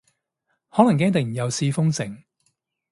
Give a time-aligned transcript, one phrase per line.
[0.71, 2.23] 可能驚突然又試封城